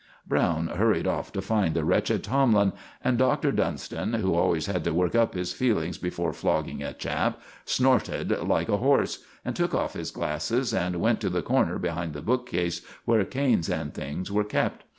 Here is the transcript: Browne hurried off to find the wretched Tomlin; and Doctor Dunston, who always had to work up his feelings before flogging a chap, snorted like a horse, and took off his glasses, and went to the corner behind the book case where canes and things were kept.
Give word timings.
Browne 0.25 0.65
hurried 0.65 1.05
off 1.05 1.31
to 1.33 1.43
find 1.43 1.75
the 1.75 1.85
wretched 1.85 2.23
Tomlin; 2.23 2.73
and 3.03 3.19
Doctor 3.19 3.51
Dunston, 3.51 4.13
who 4.15 4.33
always 4.33 4.65
had 4.65 4.83
to 4.85 4.95
work 4.95 5.13
up 5.13 5.35
his 5.35 5.53
feelings 5.53 5.99
before 5.99 6.33
flogging 6.33 6.81
a 6.81 6.91
chap, 6.95 7.39
snorted 7.65 8.31
like 8.39 8.67
a 8.67 8.77
horse, 8.77 9.23
and 9.45 9.55
took 9.55 9.75
off 9.75 9.93
his 9.93 10.09
glasses, 10.09 10.73
and 10.73 10.95
went 10.95 11.21
to 11.21 11.29
the 11.29 11.43
corner 11.43 11.77
behind 11.77 12.13
the 12.13 12.23
book 12.23 12.49
case 12.49 12.81
where 13.05 13.23
canes 13.23 13.69
and 13.69 13.93
things 13.93 14.31
were 14.31 14.43
kept. 14.43 14.85